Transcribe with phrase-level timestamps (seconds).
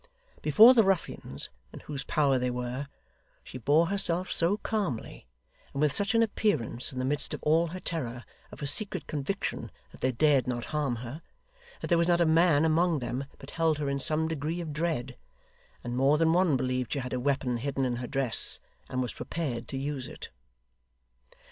[0.41, 2.87] Before the ruffians, in whose power they were,
[3.43, 5.27] she bore herself so calmly,
[5.73, 9.05] and with such an appearance, in the midst of all her terror, of a secret
[9.05, 11.21] conviction that they dared not harm her,
[11.81, 14.73] that there was not a man among them but held her in some degree of
[14.73, 15.17] dread;
[15.83, 18.59] and more than one believed she had a weapon hidden in her dress,
[18.89, 20.29] and was prepared to use it.